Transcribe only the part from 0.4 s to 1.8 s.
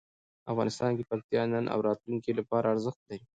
افغانستان کې پکتیا د نن او